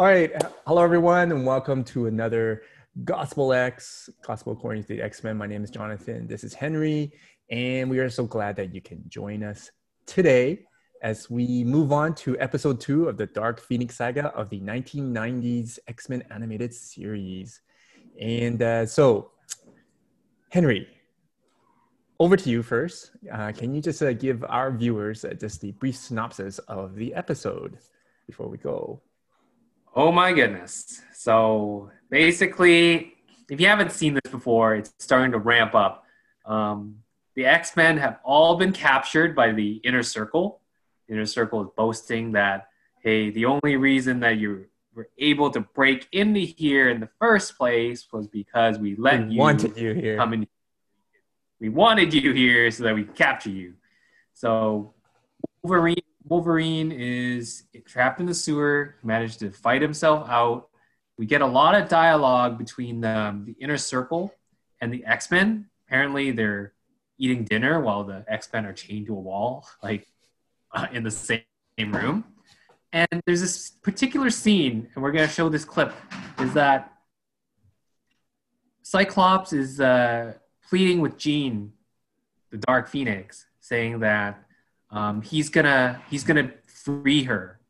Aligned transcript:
All 0.00 0.06
right. 0.06 0.32
Hello, 0.66 0.82
everyone, 0.82 1.30
and 1.30 1.44
welcome 1.44 1.84
to 1.84 2.06
another 2.06 2.62
Gospel 3.04 3.52
X, 3.52 4.08
Gospel 4.22 4.54
According 4.54 4.84
to 4.84 4.88
the 4.96 5.02
X 5.02 5.22
Men. 5.22 5.36
My 5.36 5.46
name 5.46 5.62
is 5.62 5.68
Jonathan. 5.68 6.26
This 6.26 6.42
is 6.42 6.54
Henry, 6.54 7.12
and 7.50 7.90
we 7.90 7.98
are 7.98 8.08
so 8.08 8.24
glad 8.24 8.56
that 8.56 8.74
you 8.74 8.80
can 8.80 9.04
join 9.08 9.42
us 9.42 9.70
today 10.06 10.64
as 11.02 11.28
we 11.28 11.64
move 11.64 11.92
on 11.92 12.14
to 12.14 12.34
episode 12.38 12.80
two 12.80 13.10
of 13.10 13.18
the 13.18 13.26
Dark 13.26 13.60
Phoenix 13.60 13.96
saga 13.96 14.28
of 14.28 14.48
the 14.48 14.62
1990s 14.62 15.78
X 15.86 16.08
Men 16.08 16.24
animated 16.30 16.72
series. 16.72 17.60
And 18.18 18.62
uh, 18.62 18.86
so, 18.86 19.32
Henry, 20.48 20.88
over 22.18 22.38
to 22.38 22.48
you 22.48 22.62
first. 22.62 23.10
Uh, 23.30 23.52
can 23.52 23.74
you 23.74 23.82
just 23.82 24.02
uh, 24.02 24.14
give 24.14 24.46
our 24.48 24.70
viewers 24.70 25.26
uh, 25.26 25.34
just 25.34 25.60
the 25.60 25.72
brief 25.72 25.98
synopsis 25.98 26.58
of 26.60 26.94
the 26.94 27.12
episode 27.12 27.76
before 28.26 28.48
we 28.48 28.56
go? 28.56 29.02
Oh 29.94 30.12
my 30.12 30.32
goodness. 30.32 31.02
So 31.12 31.90
basically, 32.10 33.14
if 33.50 33.60
you 33.60 33.66
haven't 33.66 33.92
seen 33.92 34.14
this 34.14 34.30
before, 34.30 34.76
it's 34.76 34.92
starting 34.98 35.32
to 35.32 35.38
ramp 35.38 35.74
up. 35.74 36.04
Um, 36.44 36.96
the 37.34 37.46
X 37.46 37.76
Men 37.76 37.98
have 37.98 38.18
all 38.24 38.56
been 38.56 38.72
captured 38.72 39.34
by 39.34 39.52
the 39.52 39.74
Inner 39.84 40.02
Circle. 40.02 40.60
The 41.08 41.14
Inner 41.14 41.26
Circle 41.26 41.62
is 41.62 41.68
boasting 41.76 42.32
that, 42.32 42.68
hey, 43.02 43.30
the 43.30 43.46
only 43.46 43.76
reason 43.76 44.20
that 44.20 44.38
you 44.38 44.66
were 44.94 45.08
able 45.18 45.50
to 45.50 45.60
break 45.60 46.08
into 46.12 46.40
here 46.40 46.88
in 46.88 47.00
the 47.00 47.08
first 47.18 47.56
place 47.56 48.06
was 48.12 48.26
because 48.28 48.78
we 48.78 48.96
let 48.96 49.26
We 49.26 49.34
you 49.34 49.38
wanted 49.40 49.76
you 49.76 49.92
here. 49.94 50.16
come 50.16 50.34
in. 50.34 50.46
We 51.60 51.68
wanted 51.68 52.14
you 52.14 52.32
here 52.32 52.70
so 52.70 52.84
that 52.84 52.94
we 52.94 53.04
could 53.04 53.14
capture 53.16 53.50
you. 53.50 53.74
So 54.34 54.94
Wolverine 55.62 55.96
Wolverine 56.24 56.92
is 56.92 57.64
trapped 57.86 58.20
in 58.20 58.26
the 58.26 58.34
sewer, 58.34 58.96
managed 59.02 59.40
to 59.40 59.50
fight 59.50 59.82
himself 59.82 60.28
out. 60.28 60.68
We 61.16 61.26
get 61.26 61.42
a 61.42 61.46
lot 61.46 61.74
of 61.74 61.88
dialogue 61.88 62.58
between 62.58 63.00
the, 63.00 63.40
the 63.44 63.52
inner 63.52 63.76
circle 63.76 64.34
and 64.80 64.92
the 64.92 65.04
X 65.04 65.30
Men. 65.30 65.66
Apparently, 65.86 66.30
they're 66.30 66.72
eating 67.18 67.44
dinner 67.44 67.80
while 67.80 68.04
the 68.04 68.24
X 68.28 68.48
Men 68.52 68.66
are 68.66 68.72
chained 68.72 69.06
to 69.06 69.12
a 69.14 69.20
wall, 69.20 69.66
like 69.82 70.06
uh, 70.72 70.86
in 70.92 71.02
the 71.02 71.10
same 71.10 71.42
room. 71.78 72.24
And 72.92 73.22
there's 73.24 73.40
this 73.40 73.70
particular 73.70 74.30
scene, 74.30 74.88
and 74.94 75.02
we're 75.02 75.12
going 75.12 75.26
to 75.26 75.32
show 75.32 75.48
this 75.48 75.64
clip, 75.64 75.92
is 76.40 76.52
that 76.54 76.92
Cyclops 78.82 79.52
is 79.52 79.80
uh, 79.80 80.34
pleading 80.68 81.00
with 81.00 81.16
Jean, 81.16 81.72
the 82.50 82.58
Dark 82.58 82.88
Phoenix, 82.88 83.46
saying 83.60 84.00
that 84.00 84.42
um, 84.90 85.22
he's 85.22 85.48
gonna 85.48 86.02
he's 86.10 86.24
gonna 86.24 86.52
free 86.66 87.24
her 87.24 87.60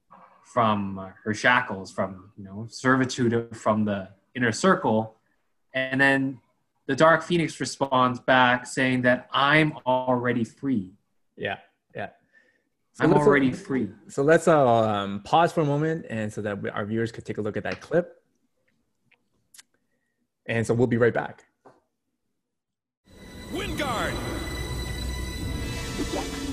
from 0.45 0.99
uh, 0.99 1.11
her 1.25 1.35
shackles, 1.35 1.93
from 1.93 2.31
you 2.37 2.45
know 2.45 2.67
servitude 2.71 3.57
from 3.57 3.85
the 3.85 4.09
inner 4.35 4.53
circle, 4.53 5.17
and 5.75 6.01
then 6.01 6.41
the 6.87 6.97
Dark 6.97 7.23
Phoenix 7.23 7.61
responds 7.61 8.19
back 8.21 8.67
saying 8.67 9.03
that 9.03 9.29
I'm 9.33 9.75
already 9.87 10.45
free. 10.45 10.93
Yeah, 11.37 11.59
yeah. 11.95 12.09
So 12.95 13.05
I'm 13.05 13.13
let's, 13.13 13.25
uh, 13.25 13.29
already 13.29 13.53
free. 13.53 13.91
So 14.09 14.23
let's 14.23 14.49
uh, 14.49 14.67
um, 14.67 15.23
pause 15.23 15.53
for 15.53 15.61
a 15.61 15.67
moment, 15.67 16.07
and 16.11 16.33
so 16.33 16.43
that 16.43 16.61
we- 16.61 16.71
our 16.71 16.85
viewers 16.85 17.13
could 17.13 17.25
take 17.25 17.39
a 17.39 17.43
look 17.43 17.57
at 17.57 17.63
that 17.65 17.81
clip. 17.81 18.17
And 20.47 20.67
so 20.67 20.75
we'll 20.75 20.89
be 20.89 20.97
right 20.97 21.15
back. 21.15 21.45
Wyngarde! 23.53 24.17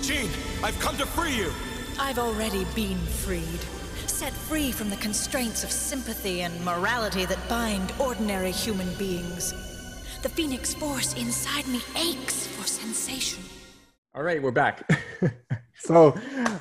Jean, 0.01 0.29
I've 0.63 0.79
come 0.79 0.97
to 0.97 1.05
free 1.05 1.35
you! 1.35 1.51
I've 1.99 2.17
already 2.19 2.65
been 2.75 2.97
freed. 2.97 3.59
Set 4.07 4.33
free 4.33 4.71
from 4.71 4.89
the 4.89 4.95
constraints 4.97 5.63
of 5.63 5.71
sympathy 5.71 6.41
and 6.41 6.65
morality 6.65 7.25
that 7.25 7.37
bind 7.47 7.93
ordinary 7.99 8.51
human 8.51 8.91
beings. 8.95 9.53
The 10.23 10.29
Phoenix 10.29 10.73
Force 10.73 11.13
inside 11.13 11.67
me 11.67 11.81
aches 11.95 12.47
for 12.47 12.65
sensation. 12.65 13.43
All 14.15 14.23
right, 14.23 14.41
we're 14.41 14.51
back. 14.51 14.89
so, 15.77 16.09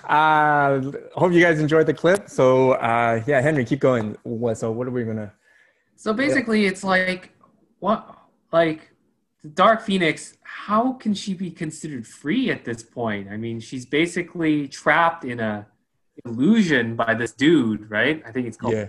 uh, 0.05 0.81
hope 1.15 1.33
you 1.33 1.41
guys 1.41 1.59
enjoyed 1.59 1.87
the 1.87 1.95
clip. 1.95 2.29
So, 2.29 2.73
uh, 2.73 3.23
yeah, 3.27 3.41
Henry, 3.41 3.65
keep 3.65 3.81
going. 3.81 4.17
What? 4.25 4.59
So, 4.59 4.71
what 4.71 4.87
are 4.87 4.91
we 4.91 5.05
gonna? 5.05 5.33
So 5.97 6.13
basically, 6.13 6.67
it's 6.67 6.85
like 6.85 7.31
what 7.79 8.07
like 8.53 8.91
the 8.91 8.96
Dark 9.55 9.83
Phoenix. 9.83 10.37
How 10.43 10.93
can 10.95 11.15
she 11.15 11.35
be 11.35 11.51
considered 11.51 12.07
free 12.07 12.51
at 12.51 12.65
this 12.65 12.83
point? 12.83 13.29
I 13.31 13.37
mean, 13.37 13.61
she's 13.61 13.85
basically 13.87 14.69
trapped 14.69 15.25
in 15.25 15.41
a 15.41 15.67
illusion 16.25 16.97
by 16.97 17.15
this 17.15 17.33
dude, 17.33 17.91
right? 17.91 18.23
I 18.27 18.33
think 18.33 18.47
it's 18.47 18.57
called 18.57 18.75
Yeah, 18.75 18.89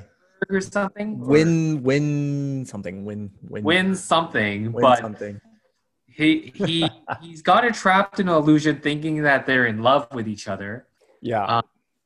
or 0.50 0.62
something. 0.62 1.20
or 1.22 1.28
win, 1.28 1.84
win 1.84 2.64
something, 2.66 3.04
win, 3.06 3.32
win, 3.50 3.64
win 3.64 3.96
something, 3.96 4.72
win 4.72 4.82
but 4.82 5.00
something. 5.00 5.42
he 6.08 6.52
he 6.56 6.90
he's 7.22 7.42
got 7.42 7.64
her 7.64 7.72
trapped 7.72 8.20
in 8.20 8.30
an 8.30 8.36
illusion, 8.36 8.80
thinking 8.80 9.24
that 9.24 9.46
they're 9.46 9.66
in 9.68 9.84
love 9.84 10.08
with 10.14 10.28
each 10.28 10.48
other. 10.48 10.88
Yeah, 11.22 11.44
Uh, 11.44 11.62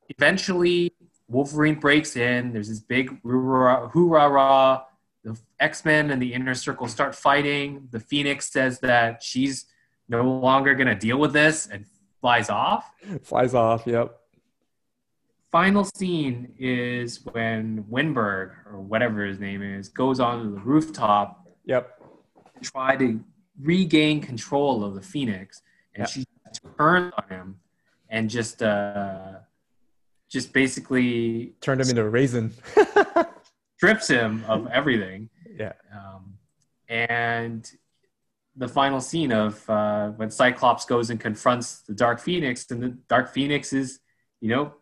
Eventually, 0.10 0.92
Wolverine 1.30 1.76
breaks 1.76 2.18
in. 2.18 2.52
There's 2.52 2.68
this 2.68 2.80
big 2.82 3.22
hoorah 3.24 3.90
hoorah. 3.94 4.84
The 5.24 5.38
X 5.60 5.86
Men 5.86 6.10
and 6.12 6.22
the 6.22 6.34
Inner 6.34 6.56
Circle 6.56 6.88
start 6.88 7.14
fighting. 7.16 7.88
The 7.92 8.00
Phoenix 8.00 8.52
says 8.52 8.80
that 8.80 9.22
she's 9.22 9.66
no 10.10 10.24
longer 10.24 10.74
gonna 10.76 10.96
deal 10.96 11.18
with 11.20 11.32
this 11.34 11.68
and 11.68 11.86
flies 12.20 12.50
off. 12.50 12.92
flies 13.24 13.54
off. 13.54 13.84
Yep. 13.86 14.18
Final 15.52 15.84
scene 15.84 16.54
is 16.58 17.26
when 17.26 17.84
Winberg 17.84 18.52
or 18.72 18.80
whatever 18.80 19.26
his 19.26 19.40
name 19.40 19.62
is 19.62 19.90
goes 19.90 20.20
onto 20.20 20.54
the 20.56 20.62
rooftop 20.62 21.46
Yep. 21.66 22.02
try 22.62 22.96
to 22.96 23.20
regain 23.62 24.22
control 24.22 24.84
of 24.84 24.96
the 24.96 25.02
Phoenix, 25.02 25.62
and 25.94 26.02
Yeah. 26.04 26.06
she 26.08 26.26
turns 26.78 27.14
on 27.18 27.30
him 27.30 27.60
and 28.10 28.30
just 28.30 28.64
uh, 28.64 29.40
just 30.30 30.54
basically 30.54 31.54
Turned 31.62 31.82
him 31.82 31.90
into 31.90 32.02
a 32.02 32.10
raisin. 32.10 32.54
strips 33.82 34.08
him 34.08 34.46
of 34.48 34.68
everything. 34.68 35.28
yeah. 35.58 35.74
Um, 35.92 36.38
and 36.88 37.68
the 38.56 38.68
final 38.68 39.02
scene 39.02 39.32
of 39.32 39.68
uh, 39.68 40.10
when 40.10 40.30
Cyclops 40.30 40.86
goes 40.86 41.10
and 41.10 41.20
confronts 41.20 41.82
the 41.82 41.96
Dark 41.96 42.20
Phoenix, 42.20 42.70
and 42.70 42.84
the 42.84 42.90
Dark 43.10 43.34
Phoenix 43.34 43.74
is, 43.74 44.00
you 44.40 44.50
know, 44.50 44.76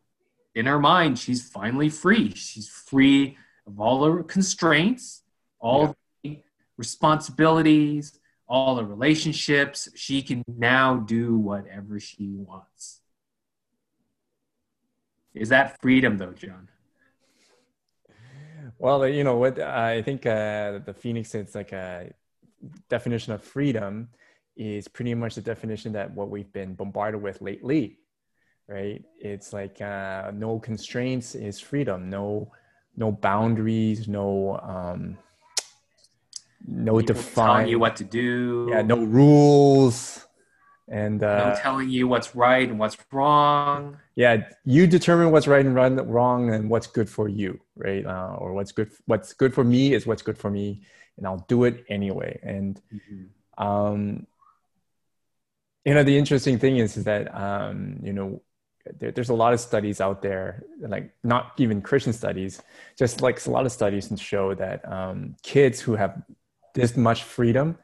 in 0.54 0.66
her 0.66 0.80
mind, 0.80 1.18
she's 1.18 1.48
finally 1.48 1.88
free. 1.88 2.34
She's 2.36 2.68
free 2.68 3.38
of 3.66 3.80
all 3.80 4.02
the 4.02 4.24
constraints, 4.24 5.24
all 5.62 5.96
the 6.22 6.42
responsibilities, 6.76 8.20
all 8.50 8.76
the 8.76 8.84
relationships. 8.84 9.88
She 9.96 10.22
can 10.22 10.44
now 10.46 10.98
do 10.98 11.38
whatever 11.38 12.02
she 12.02 12.34
wants. 12.34 13.00
Is 15.34 15.48
that 15.50 15.80
freedom, 15.80 16.18
though, 16.18 16.34
John? 16.34 16.68
Well, 18.80 19.06
you 19.08 19.26
know 19.26 19.36
what? 19.36 19.60
I 19.60 20.02
think 20.02 20.26
uh, 20.26 20.80
the 20.86 20.94
Phoenix 20.94 21.36
is 21.36 21.54
like 21.54 21.74
a 21.74 22.14
definition 22.88 23.34
of 23.34 23.44
freedom 23.44 24.08
is 24.56 24.88
pretty 24.88 25.14
much 25.14 25.36
the 25.36 25.42
definition 25.42 25.92
that 25.94 26.12
what 26.14 26.30
we've 26.30 26.52
been 26.54 26.76
bombarded 26.76 27.22
with 27.22 27.42
lately, 27.42 28.00
right? 28.68 29.04
It's 29.20 29.52
like 29.52 29.82
uh, 29.82 30.32
no 30.34 30.60
constraints 30.60 31.36
is 31.36 31.60
freedom, 31.60 32.10
no 32.10 32.52
no 32.96 33.12
boundaries, 33.12 34.08
no 34.08 34.58
um, 34.64 35.18
no 36.66 36.98
People 37.00 37.16
define, 37.16 37.48
telling 37.48 37.68
you 37.68 37.80
what 37.80 37.98
to 37.98 38.06
do. 38.06 38.68
yeah, 38.72 38.82
no 38.82 38.98
rules, 38.98 40.26
and 40.88 41.20
no 41.20 41.28
uh, 41.28 41.60
telling 41.60 41.90
you 41.90 42.08
what's 42.08 42.34
right 42.34 42.68
and 42.68 42.80
what's 42.80 42.98
wrong. 43.12 43.98
Yeah 44.20 44.36
you 44.66 44.86
determine 44.86 45.32
what's 45.32 45.48
right 45.48 45.66
and 45.66 45.76
wrong 46.14 46.54
and 46.54 46.70
what's 46.70 46.88
good 46.88 47.10
for 47.10 47.30
you 47.30 47.58
right? 47.78 48.06
Uh, 48.06 48.36
or 48.42 48.52
what's 48.52 48.74
good 48.74 48.92
what's 49.06 49.32
good 49.32 49.54
for 49.54 49.64
me 49.64 49.94
is 49.94 50.06
what's 50.06 50.22
good 50.22 50.38
for 50.38 50.52
me 50.52 50.82
and 51.16 51.26
i'll 51.26 51.46
do 51.48 51.64
it 51.64 51.86
anyway. 51.88 52.38
And 52.44 52.82
um 53.58 54.28
you 55.86 55.94
know 55.94 56.04
the 56.04 56.18
interesting 56.18 56.60
thing 56.60 56.76
is, 56.78 56.98
is 56.98 57.06
that 57.06 57.34
um 57.34 57.98
you 58.04 58.12
know 58.12 58.42
there, 59.00 59.12
there's 59.12 59.30
a 59.30 59.40
lot 59.44 59.54
of 59.54 59.60
studies 59.62 60.02
out 60.02 60.22
there 60.22 60.64
like 60.96 61.14
not 61.24 61.54
even 61.58 61.82
christian 61.82 62.12
studies 62.12 62.62
just 62.98 63.22
like 63.22 63.46
a 63.46 63.52
lot 63.52 63.66
of 63.66 63.72
studies 63.72 64.10
and 64.10 64.20
show 64.20 64.54
that 64.56 64.80
um 64.92 65.36
kids 65.44 65.80
who 65.80 65.96
have 65.96 66.14
this 66.74 66.98
much 66.98 67.24
freedom 67.24 67.78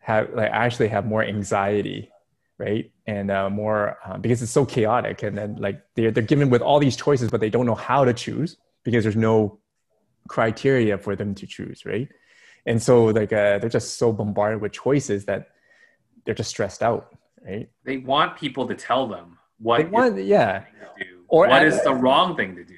have 0.00 0.28
like 0.34 0.50
actually 0.50 0.88
have 0.88 1.06
more 1.06 1.24
anxiety 1.24 2.10
right? 2.64 2.84
And 3.06 3.26
uh, 3.30 3.48
more 3.62 3.96
uh, 4.04 4.18
because 4.24 4.42
it's 4.44 4.52
so 4.52 4.64
chaotic 4.76 5.16
and 5.26 5.34
then 5.38 5.50
like 5.66 5.78
they're, 5.94 6.10
they're 6.14 6.30
given 6.32 6.48
with 6.54 6.62
all 6.68 6.78
these 6.86 6.96
choices 7.04 7.30
but 7.32 7.40
they 7.40 7.50
don't 7.54 7.66
know 7.70 7.80
how 7.90 8.04
to 8.04 8.12
choose 8.24 8.50
because 8.84 9.02
there's 9.04 9.16
no 9.30 9.58
criteria 10.28 10.98
for 11.04 11.16
them 11.20 11.34
to 11.40 11.46
choose 11.46 11.78
right? 11.92 12.08
And 12.66 12.78
so 12.88 13.06
like 13.06 13.32
uh, 13.32 13.58
they're 13.58 13.76
just 13.80 13.96
so 13.96 14.12
bombarded 14.12 14.60
with 14.60 14.72
choices 14.72 15.24
that 15.24 15.40
they're 16.24 16.34
just 16.42 16.50
stressed 16.50 16.82
out 16.88 17.02
right? 17.46 17.66
They 17.84 17.96
want 17.96 18.36
people 18.36 18.64
to 18.68 18.74
tell 18.74 19.04
them 19.14 19.38
what 19.58 19.78
they 19.78 19.84
want 19.84 20.18
is 20.18 20.26
yeah. 20.26 20.60
the 20.60 21.04
to 21.04 21.04
do, 21.10 21.16
Or 21.28 21.48
what 21.48 21.62
at- 21.62 21.68
is 21.68 21.82
the 21.82 21.94
wrong 21.94 22.36
thing 22.36 22.54
to 22.56 22.64
do. 22.64 22.76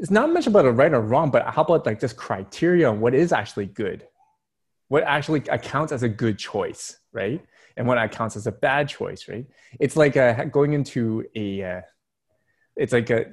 it's 0.00 0.10
not 0.10 0.26
much 0.32 0.46
about 0.48 0.64
a 0.64 0.72
right 0.72 0.92
or 0.92 1.00
wrong, 1.12 1.30
but 1.30 1.42
how 1.54 1.62
about 1.62 1.86
like 1.86 2.00
just 2.00 2.16
criteria 2.16 2.88
on 2.90 3.00
what 3.00 3.14
is 3.14 3.32
actually 3.32 3.66
good, 3.66 4.06
what 4.88 5.02
actually 5.04 5.42
accounts 5.48 5.92
as 5.92 6.02
a 6.02 6.08
good 6.08 6.36
choice, 6.38 6.84
right? 7.12 7.40
And 7.80 7.88
what 7.88 8.12
counts 8.12 8.36
as 8.36 8.46
a 8.46 8.52
bad 8.52 8.90
choice, 8.90 9.26
right? 9.26 9.46
It's 9.78 9.96
like 9.96 10.14
uh, 10.14 10.44
going 10.44 10.74
into 10.74 11.24
a, 11.34 11.62
uh, 11.62 11.80
it's 12.76 12.92
like 12.92 13.08
a, 13.08 13.24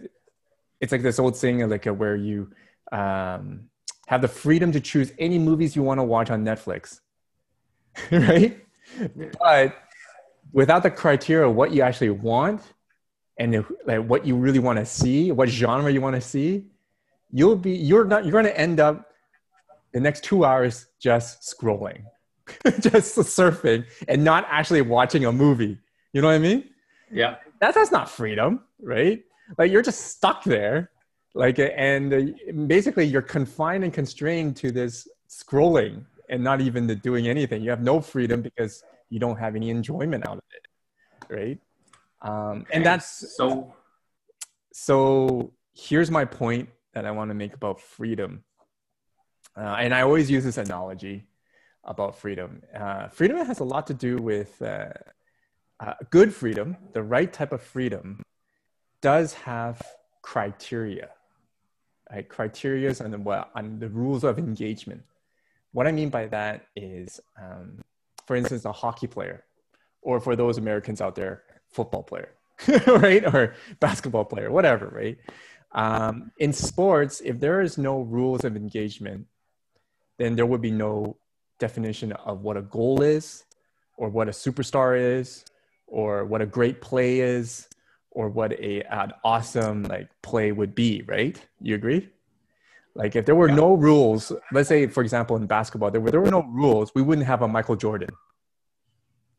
it's 0.80 0.94
like 0.94 1.02
this 1.02 1.20
old 1.20 1.36
saying 1.36 1.68
like 1.70 1.86
a, 1.86 1.94
where 1.94 2.16
you 2.16 2.50
um, 2.94 3.66
have 4.08 4.22
the 4.22 4.30
freedom 4.30 4.72
to 4.72 4.80
choose 4.80 5.12
any 5.20 5.38
movies 5.38 5.76
you 5.76 5.84
want 5.84 5.98
to 6.00 6.04
watch 6.04 6.30
on 6.30 6.46
Netflix, 6.46 7.02
right? 8.10 8.58
But 9.38 9.76
without 10.54 10.82
the 10.82 10.92
criteria, 10.92 11.50
what 11.50 11.74
you 11.74 11.82
actually 11.82 12.12
want 12.12 12.62
and 13.38 13.54
if, 13.54 13.70
like 13.86 14.06
what 14.06 14.26
you 14.26 14.38
really 14.38 14.60
want 14.60 14.80
to 14.80 14.86
see, 14.86 15.34
what 15.34 15.50
genre 15.50 15.92
you 15.92 16.00
want 16.00 16.16
to 16.16 16.22
see, 16.22 16.68
you'll 17.34 17.58
be 17.58 17.72
you're 17.72 18.06
not 18.06 18.24
you're 18.24 18.32
going 18.32 18.46
to 18.46 18.58
end 18.58 18.80
up 18.80 19.12
the 19.92 20.00
next 20.00 20.24
two 20.24 20.46
hours 20.46 20.88
just 21.02 21.42
scrolling, 21.42 22.04
just 22.80 23.18
surfing, 23.18 23.86
and 24.08 24.24
not 24.24 24.46
actually 24.50 24.82
watching 24.82 25.26
a 25.26 25.32
movie. 25.32 25.78
You 26.14 26.22
know 26.22 26.28
what 26.28 26.36
I 26.36 26.40
mean? 26.40 26.70
Yeah. 27.12 27.36
That's 27.60 27.76
that's 27.76 27.92
not 27.92 28.10
freedom, 28.10 28.62
right? 28.82 29.24
Like 29.58 29.72
you're 29.72 29.82
just 29.82 30.08
stuck 30.08 30.44
there, 30.44 30.92
like 31.34 31.60
and 31.60 32.14
uh, 32.14 32.22
basically 32.68 33.06
you're 33.06 33.22
confined 33.22 33.84
and 33.84 33.94
constrained 33.94 34.56
to 34.58 34.72
this 34.72 35.08
scrolling 35.30 36.06
and 36.30 36.44
not 36.44 36.62
even 36.62 36.88
the 36.88 36.96
doing 36.96 37.28
anything. 37.28 37.62
You 37.64 37.70
have 37.70 37.82
no 37.82 38.02
freedom 38.02 38.42
because 38.42 38.84
you 39.10 39.20
don't 39.20 39.38
have 39.38 39.56
any 39.56 39.70
enjoyment 39.70 40.28
out 40.28 40.38
of 40.38 40.44
it, 40.52 41.34
right? 41.34 41.60
Um, 42.22 42.66
and 42.72 42.86
that's 42.86 43.36
so. 43.36 43.74
So 44.74 45.54
here's 45.74 46.12
my 46.12 46.26
point 46.26 46.70
that 46.94 47.06
I 47.06 47.12
want 47.12 47.32
to 47.32 47.36
make 47.36 47.54
about 47.54 47.80
freedom. 47.80 48.44
Uh, 49.56 49.78
and 49.80 49.94
I 49.94 50.02
always 50.02 50.30
use 50.30 50.44
this 50.44 50.58
analogy 50.58 51.26
about 51.88 52.18
freedom. 52.18 52.62
Uh, 52.76 53.08
freedom 53.10 53.38
has 53.38 53.60
a 53.60 53.64
lot 53.64 53.88
to 53.88 53.94
do 53.94 54.18
with 54.18 54.62
uh, 54.62 54.90
uh 55.80 55.94
good 56.10 56.34
freedom, 56.34 56.78
the 56.94 57.04
right 57.04 57.32
type 57.32 57.52
of 57.52 57.62
freedom, 57.62 58.22
does 59.02 59.34
have 59.34 59.82
criteria, 60.22 61.10
right? 62.12 62.28
Criteria 62.28 62.94
on 63.02 63.12
the, 63.12 63.48
on 63.56 63.80
the 63.80 63.90
rules 63.90 64.24
of 64.24 64.38
engagement. 64.40 65.04
What 65.72 65.88
I 65.88 65.92
mean 65.92 66.10
by 66.10 66.28
that 66.28 66.66
is, 66.76 67.20
um, 67.42 67.82
for 68.26 68.36
instance, 68.36 68.66
a 68.66 68.72
hockey 68.72 69.08
player, 69.08 69.44
or 70.02 70.20
for 70.20 70.36
those 70.36 70.58
Americans 70.58 71.02
out 71.02 71.16
there, 71.16 71.44
football 71.70 72.04
player, 72.04 72.34
right? 72.88 73.24
Or 73.34 73.54
basketball 73.80 74.26
player, 74.26 74.52
whatever, 74.52 74.88
right? 74.88 75.18
Um, 75.72 76.32
in 76.40 76.54
sports, 76.54 77.22
if 77.24 77.40
there 77.40 77.62
is 77.62 77.78
no 77.78 78.02
rules 78.02 78.44
of 78.44 78.56
engagement, 78.56 79.28
then 80.18 80.36
there 80.36 80.46
would 80.46 80.62
be 80.62 80.72
no 80.72 81.18
definition 81.60 82.12
of 82.14 82.42
what 82.42 82.58
a 82.58 82.62
goal 82.62 83.02
is, 83.02 83.44
or 83.98 84.10
what 84.10 84.28
a 84.28 84.32
superstar 84.32 85.00
is, 85.00 85.46
or 85.88 86.26
what 86.26 86.42
a 86.42 86.46
great 86.46 86.82
play 86.82 87.20
is, 87.20 87.68
or 88.12 88.30
what 88.30 88.52
a 88.54 88.82
an 88.84 89.14
awesome 89.24 89.84
like 89.84 90.10
play 90.22 90.52
would 90.52 90.76
be, 90.76 91.04
right? 91.08 91.40
You 91.62 91.76
agree? 91.76 92.10
Like 92.96 93.16
if 93.16 93.26
there 93.26 93.36
were 93.36 93.50
yeah. 93.50 93.56
no 93.56 93.74
rules, 93.76 94.32
let's 94.52 94.70
say 94.70 94.88
for 94.88 95.04
example 95.04 95.36
in 95.36 95.46
basketball, 95.46 95.92
there 95.92 96.02
were 96.02 96.12
there 96.12 96.22
were 96.22 96.32
no 96.32 96.44
rules, 96.44 96.92
we 96.96 97.02
wouldn't 97.02 97.28
have 97.28 97.42
a 97.42 97.48
Michael 97.48 97.76
Jordan. 97.76 98.10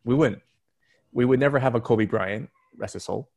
We 0.04 0.14
wouldn't 0.14 0.42
we 1.12 1.24
would 1.24 1.40
never 1.40 1.58
have 1.58 1.74
a 1.74 1.80
Kobe 1.80 2.06
Bryant, 2.06 2.48
rest 2.76 2.94
his 2.94 3.04
soul. 3.04 3.28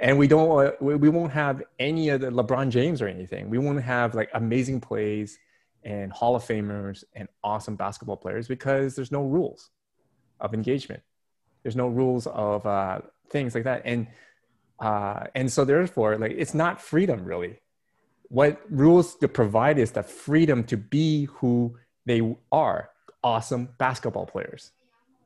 And 0.00 0.18
we 0.18 0.26
don't, 0.26 0.80
we, 0.80 0.94
we 0.94 1.08
won't 1.08 1.32
have 1.32 1.62
any 1.78 2.08
of 2.10 2.20
the 2.20 2.30
LeBron 2.30 2.70
James 2.70 3.02
or 3.02 3.08
anything. 3.08 3.50
We 3.50 3.58
won't 3.58 3.82
have 3.82 4.14
like 4.14 4.30
amazing 4.34 4.80
plays 4.80 5.38
and 5.88 6.12
Hall 6.12 6.36
of 6.36 6.44
Famers 6.44 7.02
and 7.14 7.26
awesome 7.42 7.74
basketball 7.74 8.18
players 8.18 8.46
because 8.46 8.94
there's 8.94 9.10
no 9.10 9.22
rules 9.22 9.70
of 10.38 10.52
engagement. 10.52 11.02
There's 11.62 11.76
no 11.76 11.88
rules 11.88 12.26
of 12.26 12.66
uh, 12.66 12.98
things 13.30 13.54
like 13.54 13.64
that. 13.64 13.82
And, 13.86 14.06
uh, 14.78 15.24
and 15.34 15.50
so 15.50 15.64
therefore, 15.64 16.18
like, 16.18 16.34
it's 16.36 16.52
not 16.52 16.82
freedom 16.82 17.24
really. 17.24 17.54
What 18.28 18.60
rules 18.68 19.16
to 19.16 19.28
provide 19.28 19.78
is 19.78 19.92
the 19.92 20.02
freedom 20.02 20.62
to 20.64 20.76
be 20.76 21.24
who 21.36 21.78
they 22.04 22.20
are, 22.52 22.90
awesome 23.24 23.70
basketball 23.78 24.26
players. 24.26 24.72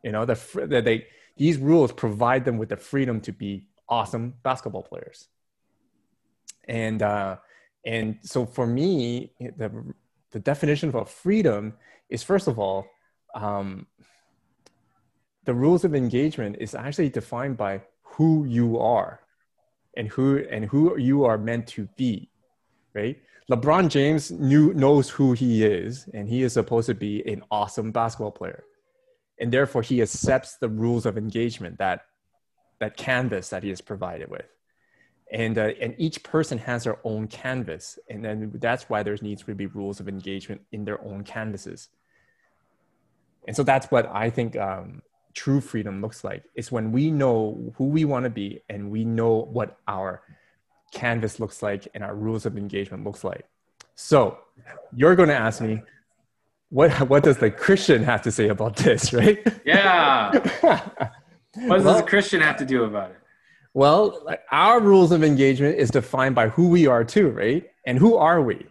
You 0.04 0.12
know, 0.12 0.24
the, 0.24 0.38
the 0.54 0.80
they, 0.80 1.06
these 1.36 1.58
rules 1.58 1.90
provide 1.90 2.44
them 2.44 2.56
with 2.56 2.68
the 2.68 2.76
freedom 2.76 3.20
to 3.22 3.32
be 3.32 3.66
awesome 3.88 4.34
basketball 4.44 4.84
players. 4.84 5.26
And 6.68 7.02
uh, 7.02 7.38
and 7.84 8.18
so 8.22 8.46
for 8.46 8.66
me, 8.66 9.32
the 9.40 9.92
the 10.32 10.40
definition 10.40 10.94
of 10.94 11.11
freedom 11.11 11.75
is 12.08 12.23
first 12.23 12.49
of 12.49 12.58
all, 12.58 12.87
um, 13.34 13.87
the 15.44 15.55
rules 15.55 15.84
of 15.84 15.94
engagement 15.94 16.56
is 16.61 16.75
actually 16.75 17.08
defined 17.08 17.56
by 17.56 17.82
who 18.02 18.44
you 18.44 18.79
are, 18.79 19.20
and 19.96 20.08
who 20.08 20.44
and 20.50 20.64
who 20.67 20.99
you 20.99 21.25
are 21.25 21.38
meant 21.38 21.67
to 21.67 21.88
be, 21.96 22.31
right? 22.94 23.20
LeBron 23.50 23.88
James 23.88 24.31
knew 24.31 24.73
knows 24.75 25.08
who 25.11 25.32
he 25.32 25.64
is, 25.64 26.08
and 26.14 26.29
he 26.29 26.43
is 26.43 26.52
supposed 26.52 26.87
to 26.87 26.94
be 26.94 27.26
an 27.31 27.43
awesome 27.50 27.90
basketball 27.90 28.31
player 28.31 28.64
and 29.43 29.52
therefore 29.52 29.82
he 29.82 30.00
accepts 30.00 30.56
the 30.56 30.69
rules 30.69 31.05
of 31.05 31.19
engagement 31.19 31.79
that 31.79 32.02
that 32.79 32.96
canvas 32.96 33.49
that 33.49 33.62
he 33.62 33.70
is 33.70 33.81
provided 33.81 34.31
with 34.31 34.46
and 35.32 35.58
uh, 35.58 35.70
and 35.81 35.94
each 35.99 36.23
person 36.23 36.58
has 36.58 36.84
their 36.84 36.99
own 37.05 37.26
canvas 37.26 37.99
and 38.08 38.25
then 38.25 38.52
that's 38.56 38.84
why 38.88 39.02
there 39.02 39.17
needs 39.23 39.43
to 39.43 39.55
be 39.55 39.67
rules 39.67 39.99
of 39.99 40.08
engagement 40.08 40.61
in 40.70 40.84
their 40.84 41.02
own 41.05 41.25
canvases 41.25 41.88
and 43.46 43.56
so 43.56 43.62
that's 43.62 43.87
what 43.90 44.08
i 44.12 44.31
think 44.31 44.56
um, 44.56 45.02
true 45.34 45.61
freedom 45.61 46.00
looks 46.00 46.23
like 46.23 46.44
it's 46.55 46.70
when 46.70 46.93
we 46.93 47.11
know 47.11 47.73
who 47.76 47.87
we 47.87 48.05
want 48.05 48.25
to 48.25 48.31
be 48.31 48.61
and 48.69 48.90
we 48.90 49.05
know 49.05 49.49
what 49.50 49.79
our 49.88 50.23
canvas 50.93 51.40
looks 51.40 51.62
like 51.62 51.88
and 51.94 52.05
our 52.05 52.14
rules 52.14 52.46
of 52.46 52.56
engagement 52.56 53.02
looks 53.02 53.25
like 53.25 53.49
so 53.94 54.38
you're 54.94 55.17
going 55.17 55.29
to 55.29 55.34
ask 55.34 55.61
me 55.61 55.82
what 56.73 56.90
what 57.08 57.23
does 57.23 57.37
the 57.37 57.50
Christian 57.50 58.02
have 58.02 58.23
to 58.23 58.32
say 58.32 58.49
about 58.49 58.77
this, 58.77 59.12
right? 59.12 59.46
Yeah. 59.65 60.31
what 60.62 61.77
does 61.77 61.84
well, 61.84 61.96
the 61.98 62.03
Christian 62.03 62.41
have 62.41 62.56
to 62.56 62.65
do 62.65 62.84
about 62.84 63.10
it? 63.10 63.21
Well, 63.74 64.26
our 64.50 64.81
rules 64.81 65.12
of 65.12 65.24
engagement 65.24 65.79
is 65.79 65.91
defined 65.91 66.34
by 66.34 66.48
who 66.48 66.69
we 66.69 66.86
are 66.86 67.05
too, 67.05 67.31
right? 67.31 67.64
And 67.86 67.98
who 67.98 68.17
are 68.17 68.43
we? 68.43 68.67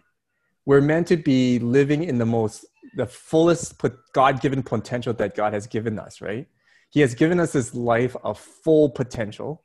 We're 0.64 0.80
meant 0.80 1.08
to 1.08 1.16
be 1.16 1.58
living 1.58 2.04
in 2.04 2.18
the 2.18 2.26
most 2.26 2.64
the 2.94 3.06
fullest 3.06 3.80
God-given 4.12 4.62
potential 4.64 5.14
that 5.14 5.34
God 5.34 5.54
has 5.54 5.66
given 5.66 5.98
us, 5.98 6.20
right? 6.20 6.46
He 6.90 7.00
has 7.00 7.14
given 7.14 7.40
us 7.40 7.52
this 7.52 7.74
life 7.74 8.14
of 8.22 8.38
full 8.38 8.90
potential 8.90 9.62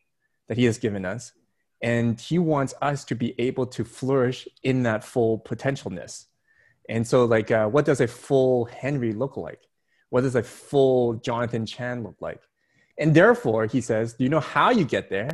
that 0.48 0.58
he 0.58 0.64
has 0.64 0.78
given 0.78 1.04
us, 1.04 1.34
and 1.82 2.20
he 2.20 2.40
wants 2.40 2.74
us 2.82 3.04
to 3.06 3.16
be 3.16 3.36
able 3.38 3.66
to 3.68 3.84
flourish 3.84 4.48
in 4.64 4.84
that 4.84 5.04
full 5.04 5.40
potentialness 5.40 6.28
and 6.90 7.06
so, 7.06 7.26
like, 7.26 7.52
uh, 7.52 7.68
what 7.68 7.86
does 7.86 8.02
a 8.02 8.08
full 8.08 8.66
Henry 8.66 9.14
look 9.14 9.38
like? 9.38 9.60
What 10.10 10.22
does 10.22 10.36
a 10.36 10.44
full 10.44 11.16
Jonathan 11.16 11.66
Chan 11.66 12.04
look 12.04 12.16
like? 12.22 12.42
And 12.98 13.14
therefore, 13.14 13.66
he 13.66 13.82
says, 13.82 14.14
do 14.14 14.24
you 14.24 14.30
know 14.30 14.40
how 14.40 14.72
you 14.72 14.84
get 14.84 15.10
there? 15.10 15.30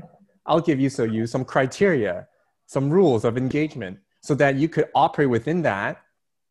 I'll 0.45 0.59
give 0.59 0.79
you 0.79 0.89
so 0.89 1.03
you 1.03 1.25
some 1.25 1.45
criteria, 1.45 2.27
some 2.65 2.89
rules 2.89 3.23
of 3.23 3.37
engagement, 3.37 3.99
so 4.21 4.35
that 4.35 4.55
you 4.55 4.67
could 4.67 4.89
operate 4.93 5.29
within 5.29 5.61
that 5.61 6.01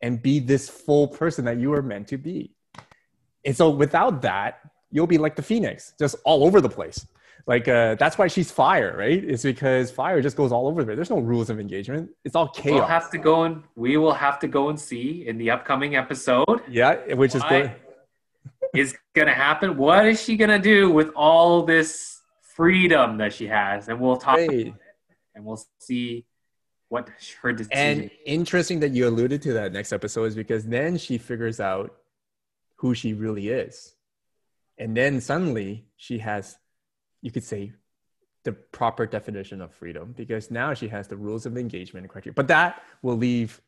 and 0.01 0.21
be 0.21 0.39
this 0.39 0.69
full 0.69 1.07
person 1.07 1.45
that 1.45 1.57
you 1.57 1.69
were 1.69 1.81
meant 1.81 2.07
to 2.09 2.17
be. 2.17 2.55
And 3.45 3.55
so, 3.55 3.69
without 3.69 4.21
that, 4.23 4.61
you'll 4.89 5.07
be 5.07 5.17
like 5.17 5.35
the 5.35 5.41
phoenix, 5.41 5.93
just 5.99 6.15
all 6.25 6.43
over 6.43 6.61
the 6.61 6.69
place 6.69 7.05
like 7.45 7.67
uh, 7.67 7.95
that's 7.95 8.17
why 8.17 8.27
she's 8.27 8.51
fire, 8.51 8.95
right? 8.97 9.21
It's 9.23 9.43
because 9.43 9.91
fire 9.91 10.21
just 10.21 10.37
goes 10.37 10.51
all 10.51 10.67
over 10.67 10.83
there. 10.83 10.95
There's 10.95 11.09
no 11.09 11.19
rules 11.19 11.49
of 11.49 11.59
engagement. 11.59 12.09
It's 12.23 12.35
all 12.35 12.47
chaos. 12.47 12.75
We'll 12.75 12.85
have 12.85 13.11
to 13.11 13.17
go 13.17 13.43
and 13.43 13.63
we 13.75 13.97
will 13.97 14.13
have 14.13 14.39
to 14.39 14.47
go 14.47 14.69
and 14.69 14.79
see 14.79 15.27
in 15.27 15.37
the 15.37 15.51
upcoming 15.51 15.95
episode. 15.95 16.61
Yeah, 16.69 16.95
which 17.13 17.35
is 17.35 17.43
good. 17.43 17.71
Is 18.73 18.95
gonna 19.13 19.33
happen. 19.33 19.77
What 19.77 20.05
is 20.07 20.21
she 20.21 20.35
gonna 20.35 20.59
do 20.59 20.89
with 20.91 21.11
all 21.15 21.63
this 21.63 22.21
freedom 22.41 23.17
that 23.17 23.33
she 23.33 23.47
has? 23.47 23.87
And 23.87 23.99
we'll 23.99 24.17
talk 24.17 24.37
right. 24.37 24.73
and 25.35 25.45
we'll 25.45 25.63
see 25.79 26.25
what 26.89 27.09
her 27.41 27.53
decision. 27.53 27.77
And 27.77 28.11
interesting 28.25 28.79
that 28.81 28.91
you 28.91 29.07
alluded 29.07 29.41
to 29.43 29.53
that 29.53 29.73
next 29.73 29.93
episode 29.93 30.25
is 30.25 30.35
because 30.35 30.65
then 30.65 30.97
she 30.97 31.17
figures 31.17 31.59
out 31.59 31.95
who 32.75 32.93
she 32.93 33.13
really 33.13 33.49
is. 33.49 33.95
And 34.77 34.97
then 34.97 35.21
suddenly 35.21 35.85
she 35.97 36.17
has 36.19 36.57
you 37.21 37.31
could 37.31 37.43
say 37.43 37.71
the 38.43 38.51
proper 38.51 39.05
definition 39.05 39.61
of 39.61 39.73
freedom 39.73 40.13
because 40.17 40.51
now 40.51 40.73
she 40.73 40.87
has 40.89 41.07
the 41.07 41.15
rules 41.15 41.45
of 41.45 41.57
engagement 41.57 42.03
and 42.03 42.11
criteria. 42.11 42.33
But 42.33 42.49
that 42.49 42.83
will 43.01 43.15
leave 43.15 43.61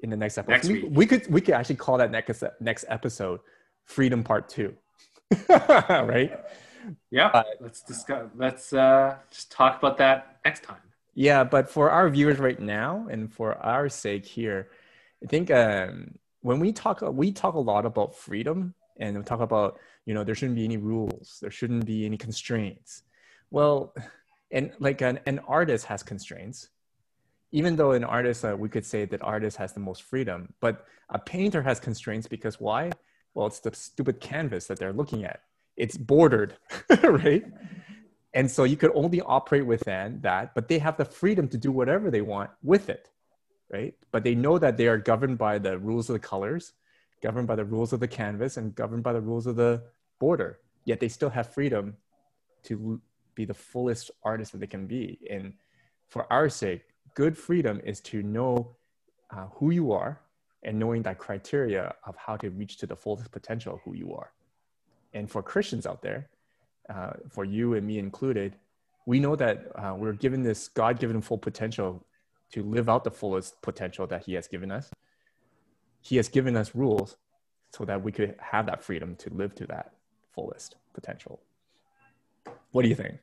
in 0.00 0.10
the 0.10 0.16
next 0.16 0.38
episode. 0.38 0.52
Next 0.52 0.68
we, 0.68 0.84
we, 0.84 1.06
could 1.06 1.26
we 1.32 1.40
could 1.40 1.54
actually 1.54 1.76
call 1.76 1.98
that 1.98 2.10
next 2.10 2.42
next 2.60 2.84
episode 2.88 3.40
freedom 3.88 4.22
part 4.22 4.48
two. 4.48 4.74
right? 5.48 6.38
Yeah. 7.10 7.26
Uh, 7.28 7.42
let's 7.60 7.82
discuss 7.82 8.30
let's 8.36 8.72
uh 8.72 9.16
just 9.30 9.50
talk 9.50 9.78
about 9.78 9.98
that 9.98 10.38
next 10.44 10.62
time. 10.62 10.78
Yeah, 11.14 11.42
but 11.42 11.68
for 11.68 11.90
our 11.90 12.08
viewers 12.08 12.38
right 12.38 12.60
now 12.60 13.08
and 13.10 13.32
for 13.32 13.54
our 13.58 13.88
sake 13.88 14.24
here, 14.24 14.70
I 15.20 15.26
think 15.26 15.50
um, 15.50 16.14
when 16.42 16.60
we 16.60 16.70
talk, 16.70 17.02
we 17.02 17.32
talk 17.32 17.54
a 17.54 17.58
lot 17.58 17.84
about 17.84 18.14
freedom 18.14 18.72
and 19.00 19.18
we 19.18 19.24
talk 19.24 19.40
about, 19.40 19.80
you 20.06 20.14
know, 20.14 20.22
there 20.22 20.36
shouldn't 20.36 20.54
be 20.54 20.64
any 20.64 20.76
rules, 20.76 21.38
there 21.42 21.50
shouldn't 21.50 21.86
be 21.86 22.06
any 22.06 22.16
constraints. 22.16 23.02
Well, 23.50 23.94
and 24.52 24.70
like 24.78 25.00
an, 25.00 25.18
an 25.26 25.40
artist 25.40 25.86
has 25.86 26.04
constraints, 26.04 26.68
even 27.50 27.74
though 27.74 27.92
an 27.92 28.04
artist, 28.04 28.44
uh, 28.44 28.54
we 28.56 28.68
could 28.68 28.86
say 28.86 29.04
that 29.06 29.20
artist 29.20 29.56
has 29.56 29.72
the 29.72 29.80
most 29.80 30.02
freedom, 30.02 30.54
but 30.60 30.86
a 31.08 31.18
painter 31.18 31.62
has 31.62 31.80
constraints 31.80 32.28
because 32.28 32.60
why? 32.60 32.92
Well, 33.34 33.46
it's 33.46 33.60
the 33.60 33.74
stupid 33.74 34.20
canvas 34.20 34.66
that 34.66 34.78
they're 34.78 34.92
looking 34.92 35.24
at. 35.24 35.42
It's 35.76 35.96
bordered, 35.96 36.56
right? 37.02 37.44
And 38.34 38.50
so 38.50 38.64
you 38.64 38.76
could 38.76 38.90
only 38.94 39.20
operate 39.20 39.66
within 39.66 40.20
that, 40.22 40.54
but 40.54 40.68
they 40.68 40.78
have 40.78 40.96
the 40.96 41.04
freedom 41.04 41.48
to 41.48 41.58
do 41.58 41.72
whatever 41.72 42.10
they 42.10 42.20
want 42.20 42.50
with 42.62 42.88
it, 42.88 43.10
right? 43.72 43.94
But 44.10 44.24
they 44.24 44.34
know 44.34 44.58
that 44.58 44.76
they 44.76 44.88
are 44.88 44.98
governed 44.98 45.38
by 45.38 45.58
the 45.58 45.78
rules 45.78 46.08
of 46.08 46.14
the 46.14 46.20
colors, 46.20 46.72
governed 47.22 47.48
by 47.48 47.56
the 47.56 47.64
rules 47.64 47.92
of 47.92 48.00
the 48.00 48.08
canvas, 48.08 48.56
and 48.56 48.74
governed 48.74 49.02
by 49.02 49.12
the 49.12 49.20
rules 49.20 49.46
of 49.46 49.56
the 49.56 49.82
border. 50.18 50.58
Yet 50.84 51.00
they 51.00 51.08
still 51.08 51.30
have 51.30 51.52
freedom 51.52 51.96
to 52.64 53.00
be 53.34 53.44
the 53.44 53.54
fullest 53.54 54.10
artist 54.24 54.52
that 54.52 54.58
they 54.58 54.66
can 54.66 54.86
be. 54.86 55.18
And 55.30 55.54
for 56.08 56.30
our 56.32 56.48
sake, 56.48 56.82
good 57.14 57.36
freedom 57.36 57.80
is 57.84 58.00
to 58.00 58.22
know 58.22 58.76
uh, 59.30 59.46
who 59.54 59.70
you 59.70 59.92
are 59.92 60.20
and 60.62 60.78
knowing 60.78 61.02
that 61.02 61.18
criteria 61.18 61.94
of 62.04 62.16
how 62.16 62.36
to 62.36 62.50
reach 62.50 62.76
to 62.78 62.86
the 62.86 62.96
fullest 62.96 63.30
potential 63.30 63.74
of 63.74 63.80
who 63.84 63.94
you 63.94 64.14
are. 64.14 64.32
And 65.14 65.30
for 65.30 65.42
Christians 65.42 65.86
out 65.86 66.02
there, 66.02 66.28
uh, 66.88 67.12
for 67.30 67.44
you 67.44 67.74
and 67.74 67.86
me 67.86 67.98
included, 67.98 68.56
we 69.06 69.20
know 69.20 69.36
that 69.36 69.66
uh, 69.76 69.94
we're 69.96 70.12
given 70.12 70.42
this 70.42 70.68
God 70.68 70.98
given 70.98 71.20
full 71.20 71.38
potential 71.38 72.04
to 72.52 72.62
live 72.62 72.88
out 72.88 73.04
the 73.04 73.10
fullest 73.10 73.60
potential 73.62 74.06
that 74.06 74.24
He 74.24 74.34
has 74.34 74.48
given 74.48 74.70
us. 74.70 74.90
He 76.00 76.16
has 76.16 76.28
given 76.28 76.56
us 76.56 76.74
rules 76.74 77.16
so 77.74 77.84
that 77.84 78.02
we 78.02 78.12
could 78.12 78.34
have 78.40 78.66
that 78.66 78.82
freedom 78.82 79.16
to 79.16 79.30
live 79.30 79.54
to 79.56 79.66
that 79.66 79.92
fullest 80.32 80.76
potential. 80.94 81.40
What 82.72 82.82
do 82.82 82.88
you 82.88 82.94
think? 82.94 83.18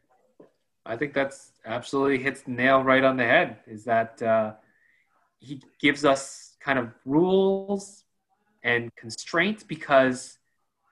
I 0.85 0.95
think 0.95 1.13
that's 1.13 1.51
absolutely 1.65 2.21
hits 2.21 2.47
nail 2.47 2.83
right 2.83 3.03
on 3.03 3.17
the 3.17 3.23
head. 3.23 3.57
Is 3.65 3.83
that 3.85 4.21
uh, 4.21 4.53
he 5.39 5.61
gives 5.79 6.05
us 6.05 6.54
kind 6.65 6.79
of 6.79 6.89
rules 7.05 8.03
and 8.63 8.93
constraints 8.95 9.63
because 9.63 10.39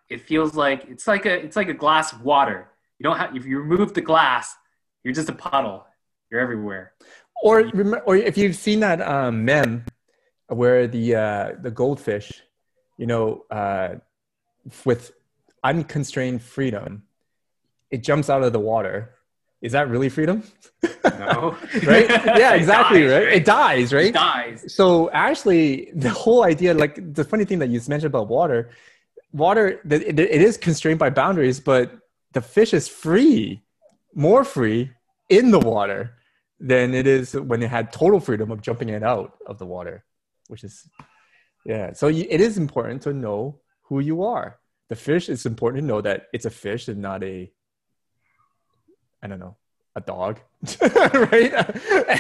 it 0.08 0.22
feels 0.22 0.54
like 0.54 0.86
it's 0.88 1.08
like 1.08 1.26
a 1.26 1.34
it's 1.34 1.56
like 1.56 1.70
a 1.70 1.74
glass 1.74 2.14
of 2.14 2.22
water. 2.22 2.70
You 3.00 3.04
don't 3.06 3.18
have 3.18 3.36
if 3.36 3.46
you 3.46 3.60
remove 3.60 3.96
the 3.96 4.02
glass, 4.02 4.56
you're 5.04 5.16
just 5.16 5.30
a 5.30 5.34
puddle. 5.34 5.86
You're 6.30 6.42
everywhere. 6.42 6.94
Or 7.42 7.64
or 8.06 8.16
if 8.16 8.38
you've 8.38 8.56
seen 8.56 8.82
that 8.82 9.02
um, 9.02 9.44
meme 9.46 9.86
where 10.48 10.88
the 10.88 11.16
uh, 11.16 11.52
the 11.60 11.72
goldfish, 11.72 12.44
you 12.98 13.08
know, 13.08 13.44
uh, 13.50 13.96
with 14.86 15.12
unconstrained 15.64 16.44
freedom, 16.44 17.04
it 17.90 18.04
jumps 18.04 18.30
out 18.30 18.44
of 18.44 18.54
the 18.54 18.60
water 18.60 19.16
is 19.64 19.72
that 19.72 19.90
really 19.90 20.10
freedom? 20.10 20.44
No. 21.06 21.58
right? 21.86 22.10
Yeah, 22.10 22.54
exactly, 22.54 23.02
dies, 23.04 23.12
right? 23.12 23.26
right? 23.26 23.34
It 23.34 23.46
dies, 23.46 23.94
right? 23.94 24.06
It 24.08 24.14
dies. 24.14 24.74
So 24.76 25.10
actually, 25.12 25.90
the 25.96 26.10
whole 26.10 26.44
idea, 26.44 26.74
like 26.74 27.14
the 27.14 27.24
funny 27.24 27.46
thing 27.46 27.60
that 27.60 27.70
you 27.70 27.80
mentioned 27.88 28.14
about 28.14 28.28
water, 28.28 28.72
water, 29.32 29.80
it, 29.90 30.20
it 30.20 30.42
is 30.42 30.58
constrained 30.58 31.00
by 31.00 31.10
boundaries, 31.10 31.62
but 31.62 31.98
the 32.34 32.42
fish 32.42 32.74
is 32.74 32.90
free, 32.90 33.64
more 34.14 34.44
free 34.44 34.92
in 35.30 35.52
the 35.52 35.60
water 35.60 36.18
than 36.60 36.94
it 36.94 37.08
is 37.08 37.34
when 37.34 37.64
it 37.64 37.70
had 37.70 37.94
total 37.94 38.20
freedom 38.20 38.52
of 38.52 38.62
jumping 38.62 38.90
it 38.90 39.02
out 39.02 39.38
of 39.48 39.60
the 39.60 39.66
water, 39.66 40.04
which 40.50 40.66
is, 40.66 40.90
yeah. 41.66 41.94
So 41.94 42.10
it 42.10 42.42
is 42.42 42.58
important 42.58 43.02
to 43.04 43.14
know 43.14 43.62
who 43.84 44.02
you 44.02 44.24
are. 44.24 44.60
The 44.90 44.98
fish, 44.98 45.30
it's 45.30 45.46
important 45.46 45.84
to 45.84 45.88
know 45.88 46.02
that 46.02 46.28
it's 46.34 46.46
a 46.46 46.50
fish 46.50 46.90
and 46.90 47.02
not 47.02 47.24
a 47.24 47.50
I 49.24 49.28
don't 49.28 49.40
know, 49.40 49.56
a 49.96 50.02
dog, 50.02 50.42
right? 50.82 51.54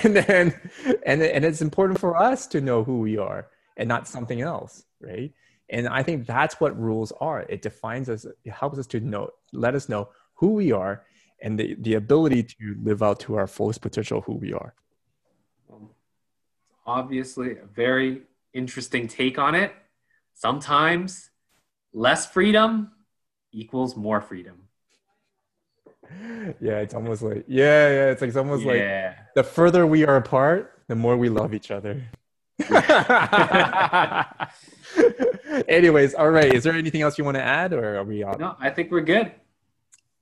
and 0.04 0.16
then, 0.16 0.60
and 1.06 1.22
and 1.22 1.46
it's 1.46 1.62
important 1.62 2.00
for 2.00 2.16
us 2.16 2.48
to 2.48 2.62
know 2.62 2.84
who 2.84 3.00
we 3.00 3.18
are 3.18 3.48
and 3.76 3.90
not 3.90 4.08
something 4.08 4.42
else, 4.42 4.86
right? 5.02 5.34
And 5.70 5.88
I 5.88 6.02
think 6.02 6.26
that's 6.26 6.62
what 6.62 6.80
rules 6.80 7.12
are. 7.20 7.42
It 7.42 7.62
defines 7.62 8.10
us, 8.10 8.26
it 8.26 8.52
helps 8.52 8.78
us 8.78 8.88
to 8.88 9.00
know, 9.02 9.32
let 9.52 9.76
us 9.76 9.90
know 9.90 10.10
who 10.36 10.54
we 10.54 10.72
are 10.72 11.04
and 11.42 11.60
the, 11.60 11.76
the 11.80 11.96
ability 11.96 12.44
to 12.44 12.76
live 12.82 13.04
out 13.04 13.20
to 13.22 13.36
our 13.36 13.48
fullest 13.48 13.82
potential 13.82 14.22
who 14.22 14.34
we 14.34 14.54
are. 14.54 14.74
Um, 15.72 15.90
obviously, 16.86 17.58
a 17.58 17.66
very 17.66 18.22
interesting 18.54 19.08
take 19.08 19.38
on 19.38 19.56
it. 19.56 19.74
Sometimes 20.34 21.32
less 21.92 22.32
freedom 22.32 22.92
equals 23.52 23.96
more 23.96 24.22
freedom 24.22 24.64
yeah, 26.60 26.80
it's 26.80 26.94
almost 26.94 27.22
like 27.22 27.46
yeah, 27.48 27.90
yeah. 27.90 28.12
It's 28.12 28.22
like 28.22 28.30
it's 28.30 28.38
almost 28.38 28.64
yeah. 28.66 29.16
like 29.16 29.34
the 29.36 29.44
further 29.44 29.86
we 29.88 30.06
are 30.06 30.18
apart, 30.18 30.82
the 30.88 30.96
more 30.96 31.18
we 31.18 31.30
love 31.30 31.54
each 31.54 31.72
other. 31.72 32.02
Anyways, 35.68 36.14
all 36.14 36.30
right. 36.30 36.54
Is 36.54 36.64
there 36.64 36.74
anything 36.74 37.02
else 37.02 37.18
you 37.18 37.24
want 37.24 37.36
to 37.36 37.44
add, 37.44 37.74
or 37.74 37.98
are 37.98 38.04
we 38.04 38.24
on? 38.24 38.40
No, 38.40 38.56
I 38.60 38.70
think 38.70 38.92
we're 38.92 39.02
good. 39.02 39.32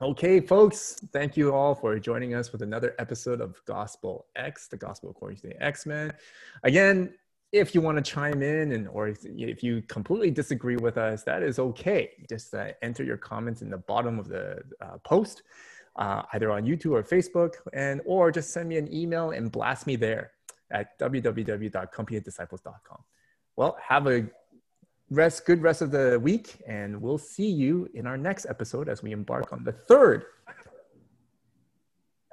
Okay, 0.02 0.40
folks. 0.40 1.00
Thank 1.14 1.38
you 1.38 1.54
all 1.54 1.76
for 1.76 2.00
joining 2.00 2.34
us 2.34 2.52
with 2.52 2.62
another 2.62 2.96
episode 2.98 3.42
of 3.42 3.64
Gospel 3.66 4.26
X, 4.36 4.68
the 4.68 4.78
Gospel 4.78 5.12
according 5.12 5.38
to 5.40 5.48
the 5.50 5.64
X 5.64 5.86
Men. 5.86 6.14
Again, 6.64 7.14
if 7.52 7.76
you 7.76 7.82
want 7.82 7.98
to 7.98 8.02
chime 8.02 8.42
in 8.42 8.72
and 8.72 8.88
or 8.88 9.10
if 9.10 9.64
you 9.64 9.82
completely 9.84 10.32
disagree 10.32 10.78
with 10.78 10.98
us 10.98 11.24
that 11.24 11.44
is 11.44 11.60
okay 11.60 12.10
just 12.30 12.54
uh, 12.54 12.70
enter 12.82 13.04
your 13.04 13.18
comments 13.18 13.62
in 13.62 13.70
the 13.70 13.78
bottom 13.78 14.20
of 14.20 14.28
the 14.28 14.62
uh, 14.82 14.98
post 15.04 15.44
uh, 15.98 16.22
either 16.34 16.52
on 16.52 16.64
youtube 16.64 16.92
or 16.92 17.04
facebook 17.04 17.56
and 17.74 18.02
or 18.06 18.32
just 18.32 18.52
send 18.52 18.70
me 18.70 18.78
an 18.78 18.94
email 18.94 19.32
and 19.32 19.52
blast 19.52 19.88
me 19.88 19.96
there 19.96 20.32
at 20.72 21.00
www.competenddisciples.com 21.00 23.04
well 23.56 23.78
have 23.82 24.06
a 24.08 24.26
rest 25.12 25.46
good 25.46 25.62
rest 25.62 25.82
of 25.82 25.92
the 25.92 26.20
week 26.24 26.62
and 26.68 27.00
we'll 27.00 27.18
see 27.18 27.50
you 27.50 27.88
in 27.94 28.08
our 28.08 28.18
next 28.18 28.46
episode 28.46 28.88
as 28.88 29.04
we 29.04 29.12
embark 29.12 29.52
on 29.52 29.64
the 29.64 29.74
third 29.74 30.26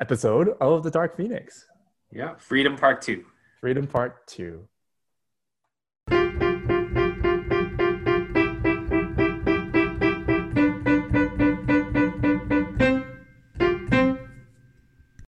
episode 0.01 0.51
of 0.61 0.85
the 0.85 0.91
dark 0.91 1.17
phoenix. 1.17 1.67
Yeah 2.13 2.37
freedom 2.37 2.77
part 2.77 3.03
two. 3.03 3.25
Freedom 3.61 3.87
part 3.87 4.27
two 4.29 4.67